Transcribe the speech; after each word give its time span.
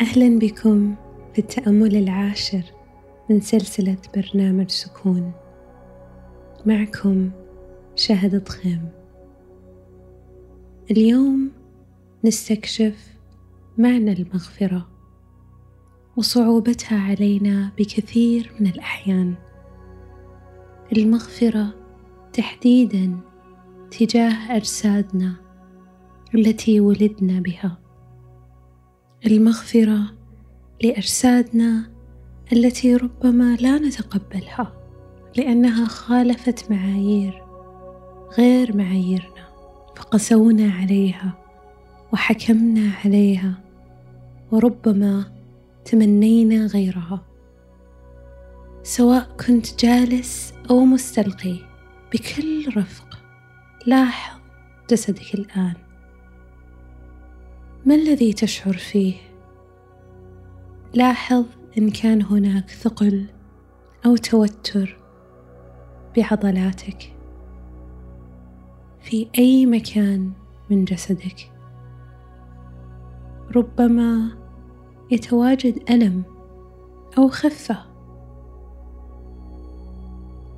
أهلا 0.00 0.38
بكم 0.38 0.94
في 1.32 1.38
التأمل 1.38 1.96
العاشر 1.96 2.62
من 3.30 3.40
سلسلة 3.40 3.96
برنامج 4.16 4.70
سكون. 4.70 5.32
معكم 6.66 7.30
شهد 7.96 8.44
ضخيم 8.44 8.88
اليوم 10.90 11.50
نستكشف 12.24 13.16
معنى 13.78 14.12
المغفرة 14.12 14.88
وصعوبتها 16.16 16.98
علينا 16.98 17.72
بكثير 17.78 18.52
من 18.60 18.66
الأحيان. 18.66 19.34
المغفرة 20.96 21.74
تحديدا 22.32 23.20
تجاه 23.90 24.56
أجسادنا 24.56 25.34
التي 26.34 26.80
ولدنا 26.80 27.40
بها. 27.40 27.89
المغفرة 29.26 30.00
لأجسادنا 30.82 31.90
التي 32.52 32.96
ربما 32.96 33.56
لا 33.56 33.78
نتقبلها 33.78 34.72
لأنها 35.36 35.86
خالفت 35.86 36.70
معايير 36.70 37.42
غير 38.38 38.76
معاييرنا 38.76 39.48
فقسونا 39.96 40.72
عليها 40.72 41.34
وحكمنا 42.12 42.92
عليها 43.04 43.54
وربما 44.52 45.24
تمنينا 45.84 46.66
غيرها. 46.66 47.22
سواء 48.82 49.36
كنت 49.46 49.84
جالس 49.84 50.54
أو 50.70 50.84
مستلقي 50.84 51.56
بكل 52.12 52.76
رفق 52.76 53.18
لاحظ 53.86 54.40
جسدك 54.90 55.34
الآن. 55.34 55.89
ما 57.86 57.94
الذي 57.94 58.32
تشعر 58.32 58.72
فيه؟ 58.72 59.14
لاحظ 60.94 61.44
إن 61.78 61.90
كان 61.90 62.22
هناك 62.22 62.70
ثقل 62.70 63.26
أو 64.06 64.16
توتر 64.16 64.98
بعضلاتك. 66.16 67.16
في 69.00 69.28
أي 69.38 69.66
مكان 69.66 70.32
من 70.70 70.84
جسدك. 70.84 71.52
ربما 73.56 74.30
يتواجد 75.10 75.90
ألم 75.90 76.22
أو 77.18 77.28
خفة. 77.28 77.84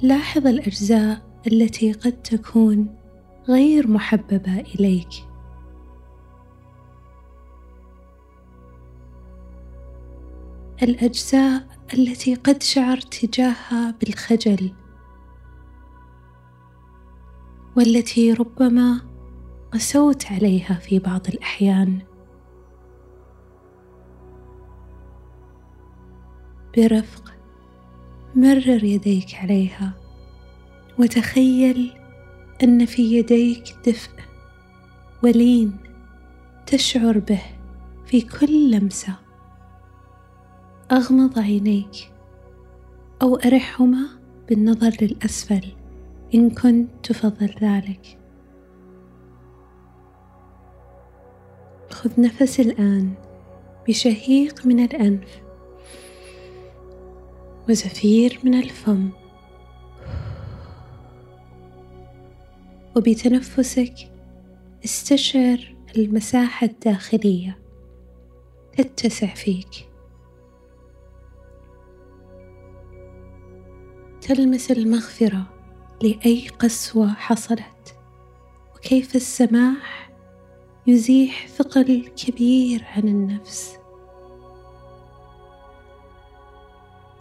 لاحظ 0.03 0.47
الأجزاء 0.47 1.23
التي 1.47 1.93
قد 1.93 2.13
تكون 2.13 2.95
غير 3.49 3.89
محببة 3.89 4.61
إليك. 4.61 5.32
الأجزاء 10.83 11.67
التي 11.95 12.35
قد 12.35 12.63
شعرت 12.63 13.15
تجاهها 13.15 13.95
بالخجل 14.01 14.73
والتي 17.77 18.33
ربما 18.33 19.01
قسوت 19.73 20.27
عليها 20.27 20.75
في 20.75 20.99
بعض 20.99 21.29
الأحيان. 21.29 21.99
برفق 26.77 27.33
مرر 28.35 28.85
يديك 28.85 29.35
عليها 29.35 29.93
وتخيل 30.99 31.93
أن 32.63 32.87
في 32.87 33.19
يديك 33.19 33.65
دفء 33.87 34.11
ولين 35.23 35.77
تشعر 36.67 37.19
به 37.19 37.43
في 38.07 38.21
كل 38.21 38.71
لمسة. 38.71 39.32
أغمض 40.93 41.39
عينيك 41.39 42.13
أو 43.23 43.37
أرحهما 43.37 44.09
بالنظر 44.49 44.97
للأسفل 45.01 45.67
إن 46.35 46.51
كنت 46.51 46.91
تفضل 47.03 47.55
ذلك. 47.63 48.19
خذ 51.91 52.21
نفس 52.21 52.61
الآن 52.61 53.15
بشهيق 53.89 54.67
من 54.67 54.85
الأنف 54.85 55.43
وزفير 57.69 58.41
من 58.45 58.55
الفم 58.55 59.11
وبتنفسك 62.97 63.95
استشعر 64.85 65.77
المساحة 65.97 66.67
الداخلية 66.67 67.59
تتسع 68.77 69.27
فيك. 69.27 69.92
تلمس 74.23 74.71
المغفرة 74.71 75.47
لأي 76.03 76.49
قسوة 76.49 77.13
حصلت؟ 77.13 77.97
وكيف 78.75 79.17
السماح 79.17 80.11
يزيح 80.87 81.49
ثقل 81.49 82.09
كبير 82.17 82.85
عن 82.97 83.09
النفس؟ 83.09 83.77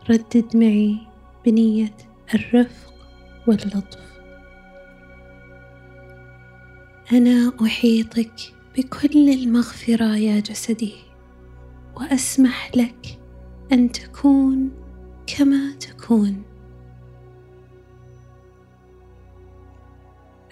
ردد 0.09 0.57
معي 0.57 0.97
بنية 1.45 1.97
الرفق 2.33 2.93
واللطف. 3.47 4.11
أنا 7.11 7.51
أحيطك 7.65 8.53
بكل 8.77 9.29
المغفرة 9.29 10.15
يا 10.17 10.39
جسدي 10.39 10.93
وأسمح 11.95 12.71
لك 12.75 13.19
أن 13.71 13.91
تكون 13.91 14.71
كما 15.27 15.73
تكون. 15.79 16.50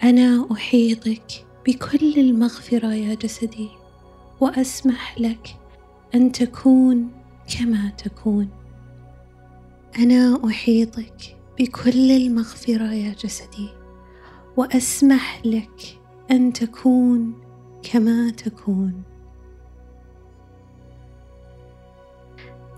أنا 0.02 0.46
أحيطك 0.52 1.46
بكل 1.66 2.18
المغفرة 2.18 2.94
يا 2.94 3.14
جسدي 3.14 3.68
وأسمح 4.40 5.18
لك 5.18 5.56
أن 6.14 6.32
تكون 6.32 7.08
كما 7.58 7.90
تكون. 7.90 8.48
أنا 9.98 10.40
أحيطك 10.48 11.36
بكل 11.58 12.10
المغفرة 12.10 12.92
يا 12.92 13.14
جسدي 13.24 13.68
وأسمح 14.56 15.42
لك 15.44 16.00
أن 16.30 16.52
تكون 16.52 17.40
كما 17.82 18.30
تكون. 18.30 19.02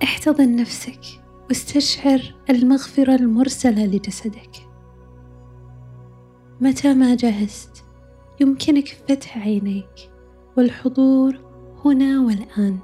احتضن 0.03 0.57
نفسك 0.57 1.01
واستشعر 1.49 2.35
المغفرة 2.51 3.15
المرسلة 3.15 3.87
لجسدك. 3.87 4.72
متى 6.63 6.95
ما 6.95 7.15
جهزت 7.15 7.85
يمكنك 8.41 8.89
فتح 9.09 9.39
عينيك. 9.39 10.11
والحضور 10.57 11.39
هنا 11.85 12.21
والآن. 12.21 12.79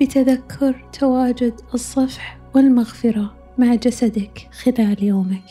بتذكر 0.00 0.84
تواجد 0.92 1.60
الصفح 1.74 2.38
والمغفرة 2.54 3.34
مع 3.58 3.74
جسدك 3.74 4.48
خلال 4.62 5.04
يومك. 5.04 5.44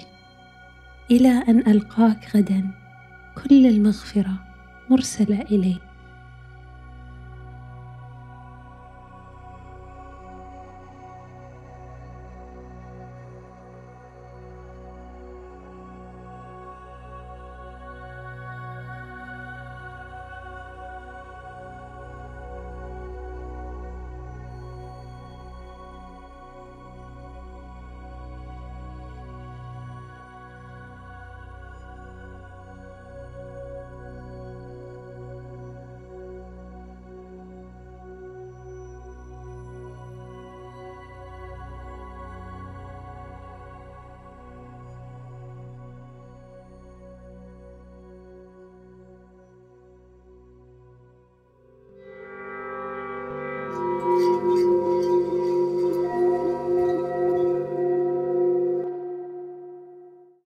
إلى 1.11 1.29
أن 1.29 1.59
ألقاك 1.59 2.35
غدا. 2.35 2.71
كل 3.43 3.65
المغفرة 3.65 4.33
مرسلة 4.89 5.41
إليك. 5.41 5.84